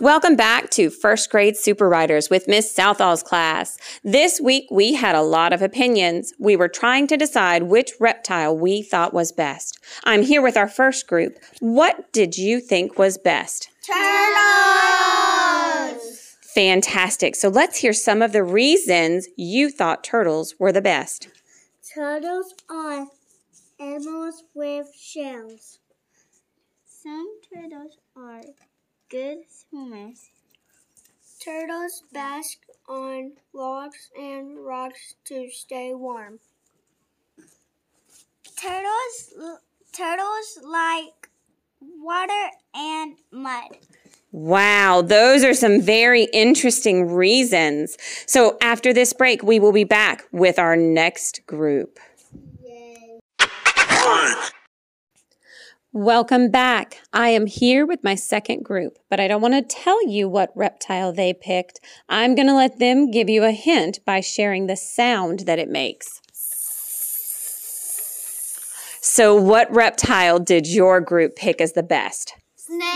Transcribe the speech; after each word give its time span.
Welcome 0.00 0.36
back 0.36 0.70
to 0.70 0.88
first 0.90 1.30
grade 1.30 1.56
super 1.56 1.88
writers 1.88 2.30
with 2.30 2.46
Miss 2.46 2.72
Southall's 2.72 3.22
class. 3.22 3.76
This 4.04 4.40
week 4.40 4.68
we 4.70 4.94
had 4.94 5.16
a 5.16 5.22
lot 5.22 5.52
of 5.52 5.62
opinions. 5.62 6.32
We 6.38 6.54
were 6.54 6.68
trying 6.68 7.08
to 7.08 7.16
decide 7.16 7.64
which 7.64 7.92
reptile 7.98 8.56
we 8.56 8.82
thought 8.82 9.12
was 9.12 9.32
best. 9.32 9.78
I'm 10.04 10.22
here 10.22 10.40
with 10.42 10.56
our 10.56 10.68
first 10.68 11.08
group. 11.08 11.38
What 11.60 12.12
did 12.12 12.38
you 12.38 12.60
think 12.60 12.98
was 12.98 13.18
best? 13.18 13.68
Turtles! 13.84 14.22
Fantastic. 16.54 17.34
So 17.34 17.48
let's 17.48 17.78
hear 17.78 17.92
some 17.92 18.22
of 18.22 18.32
the 18.32 18.44
reasons 18.44 19.26
you 19.36 19.70
thought 19.70 20.04
turtles 20.04 20.54
were 20.58 20.72
the 20.72 20.82
best. 20.82 21.28
Turtles 21.94 22.54
are 22.70 23.06
animals 23.80 24.44
with 24.54 24.86
shells. 24.94 25.78
Some 26.84 27.40
turtles 27.52 27.98
are 28.14 28.42
good 29.12 29.38
swimmers. 29.50 30.30
Turtles 31.44 32.02
bask 32.14 32.58
on 32.88 33.32
logs 33.52 34.10
and 34.18 34.64
rocks 34.64 35.16
to 35.26 35.50
stay 35.50 35.92
warm. 35.92 36.38
Turtles 38.56 39.34
turtles 39.92 40.58
like 40.64 41.28
water 41.80 42.48
and 42.74 43.16
mud. 43.30 43.76
Wow, 44.30 45.02
those 45.02 45.44
are 45.44 45.52
some 45.52 45.82
very 45.82 46.24
interesting 46.32 47.12
reasons. 47.12 47.98
So 48.26 48.56
after 48.62 48.94
this 48.94 49.12
break, 49.12 49.42
we 49.42 49.60
will 49.60 49.72
be 49.72 49.84
back 49.84 50.24
with 50.32 50.58
our 50.58 50.74
next 50.74 51.44
group. 51.46 51.98
Yay. 52.64 53.20
Welcome 55.94 56.50
back. 56.50 57.02
I 57.12 57.28
am 57.28 57.44
here 57.44 57.84
with 57.84 58.02
my 58.02 58.14
second 58.14 58.62
group, 58.62 58.96
but 59.10 59.20
I 59.20 59.28
don't 59.28 59.42
want 59.42 59.52
to 59.52 59.60
tell 59.60 60.08
you 60.08 60.26
what 60.26 60.50
reptile 60.54 61.12
they 61.12 61.34
picked. 61.34 61.80
I'm 62.08 62.34
going 62.34 62.46
to 62.46 62.54
let 62.54 62.78
them 62.78 63.10
give 63.10 63.28
you 63.28 63.44
a 63.44 63.50
hint 63.50 63.98
by 64.06 64.22
sharing 64.22 64.68
the 64.68 64.76
sound 64.76 65.40
that 65.40 65.58
it 65.58 65.68
makes. 65.68 66.22
So, 69.02 69.36
what 69.36 69.70
reptile 69.70 70.38
did 70.38 70.66
your 70.66 70.98
group 71.02 71.36
pick 71.36 71.60
as 71.60 71.74
the 71.74 71.82
best? 71.82 72.36
Snakes! 72.56 72.86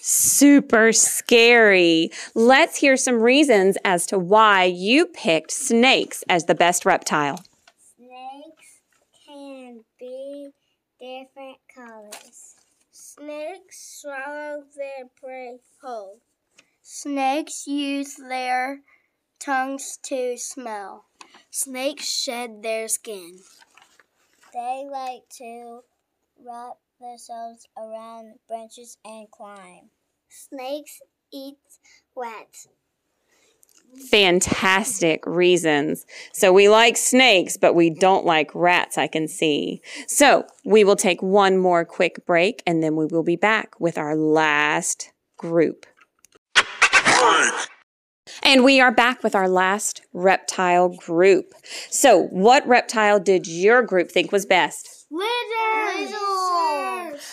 Super 0.00 0.92
scary. 0.92 2.10
Let's 2.34 2.78
hear 2.78 2.96
some 2.96 3.22
reasons 3.22 3.78
as 3.84 4.04
to 4.06 4.18
why 4.18 4.64
you 4.64 5.06
picked 5.06 5.52
snakes 5.52 6.24
as 6.28 6.46
the 6.46 6.56
best 6.56 6.84
reptile. 6.84 7.40
Snakes 7.96 8.80
can 9.24 9.84
be 10.00 10.23
different 11.04 11.58
colors. 11.74 12.56
Snakes 12.90 14.00
swallow 14.00 14.64
their 14.74 15.04
prey 15.20 15.58
whole. 15.82 16.20
Snakes 16.82 17.66
use 17.66 18.16
their 18.16 18.80
tongues 19.38 19.98
to 20.04 20.38
smell. 20.38 21.04
Snakes 21.50 22.08
shed 22.08 22.62
their 22.62 22.88
skin. 22.88 23.40
They 24.54 24.86
like 24.90 25.28
to 25.36 25.80
wrap 26.42 26.78
themselves 26.98 27.66
around 27.76 28.38
branches 28.48 28.96
and 29.04 29.30
climb. 29.30 29.90
Snakes 30.30 31.02
eat 31.30 31.58
rats. 32.16 32.68
Fantastic 34.10 35.24
reasons. 35.26 36.04
So 36.32 36.52
we 36.52 36.68
like 36.68 36.96
snakes, 36.96 37.56
but 37.56 37.74
we 37.74 37.90
don't 37.90 38.24
like 38.26 38.50
rats, 38.54 38.98
I 38.98 39.06
can 39.06 39.28
see. 39.28 39.80
So 40.06 40.44
we 40.64 40.84
will 40.84 40.96
take 40.96 41.22
one 41.22 41.58
more 41.58 41.84
quick 41.84 42.24
break 42.26 42.62
and 42.66 42.82
then 42.82 42.96
we 42.96 43.06
will 43.06 43.22
be 43.22 43.36
back 43.36 43.78
with 43.80 43.98
our 43.98 44.14
last 44.14 45.12
group. 45.36 45.86
And 48.42 48.64
we 48.64 48.80
are 48.80 48.92
back 48.92 49.22
with 49.22 49.34
our 49.34 49.48
last 49.48 50.02
reptile 50.12 50.88
group. 50.90 51.54
So 51.90 52.24
what 52.24 52.66
reptile 52.66 53.20
did 53.20 53.46
your 53.46 53.82
group 53.82 54.10
think 54.10 54.32
was 54.32 54.46
best? 54.46 55.06
Lizards. 55.10 55.93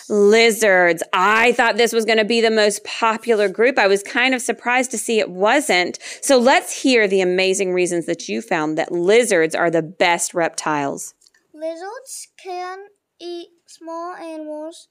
Lizards. 0.08 1.02
I 1.12 1.52
thought 1.52 1.76
this 1.76 1.92
was 1.92 2.04
going 2.04 2.18
to 2.18 2.24
be 2.24 2.40
the 2.40 2.50
most 2.50 2.84
popular 2.84 3.48
group. 3.48 3.78
I 3.78 3.86
was 3.86 4.02
kind 4.02 4.34
of 4.34 4.42
surprised 4.42 4.90
to 4.92 4.98
see 4.98 5.18
it 5.18 5.30
wasn't. 5.30 5.98
So 6.20 6.38
let's 6.38 6.82
hear 6.82 7.06
the 7.06 7.20
amazing 7.20 7.72
reasons 7.72 8.06
that 8.06 8.28
you 8.28 8.42
found 8.42 8.76
that 8.78 8.92
lizards 8.92 9.54
are 9.54 9.70
the 9.70 9.82
best 9.82 10.34
reptiles. 10.34 11.14
Lizards 11.54 12.28
can 12.42 12.86
eat 13.20 13.48
small 13.66 14.14
animals 14.14 14.88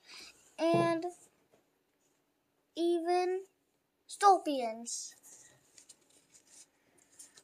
and 0.58 1.06
even 2.76 3.42
scorpions. 4.08 5.16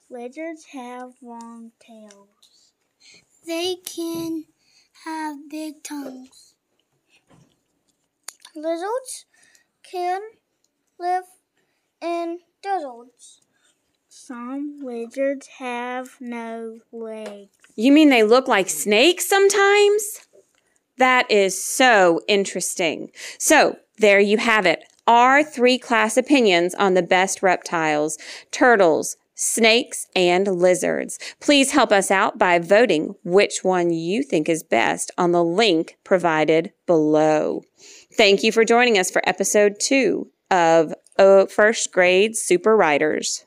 Lizards 0.10 0.68
have 0.72 1.14
long 1.22 1.72
tails. 1.80 2.72
They 3.46 3.76
can 3.76 4.46
have 5.04 5.50
big 5.50 5.84
tongues. 5.84 6.54
Can 9.84 10.22
live 11.00 11.24
in 12.02 12.40
deserts. 12.62 13.42
Some 14.10 14.80
lizards 14.82 15.48
have 15.60 16.18
no 16.20 16.80
legs. 16.92 17.50
You 17.76 17.92
mean 17.92 18.10
they 18.10 18.24
look 18.24 18.48
like 18.48 18.70
snakes 18.70 19.28
sometimes? 19.28 20.28
That 20.98 21.30
is 21.32 21.62
so 21.62 22.22
interesting. 22.28 23.12
So, 23.38 23.78
there 24.00 24.20
you 24.20 24.38
have 24.38 24.66
it. 24.66 24.84
Our 25.06 25.44
three 25.44 25.78
class 25.78 26.18
opinions 26.18 26.76
on 26.76 26.94
the 26.94 27.02
best 27.02 27.42
reptiles 27.42 28.18
turtles, 28.52 29.16
snakes, 29.38 30.08
and 30.16 30.48
lizards. 30.48 31.18
Please 31.40 31.72
help 31.72 31.92
us 31.92 32.12
out 32.12 32.38
by 32.38 32.60
voting 32.60 33.16
which 33.24 33.64
one 33.64 33.92
you 33.92 34.24
think 34.24 34.50
is 34.50 34.64
best 34.64 35.12
on 35.18 35.32
the 35.32 35.44
link 35.44 35.98
provided 36.04 36.74
below. 36.86 37.62
Thank 38.14 38.44
you 38.44 38.52
for 38.52 38.66
joining 38.66 38.98
us 38.98 39.10
for 39.12 39.22
episode 39.30 39.80
two 39.80 40.30
of 40.52 40.94
uh, 41.18 41.46
First 41.46 41.92
Grade 41.92 42.36
Super 42.36 42.76
Writers. 42.76 43.46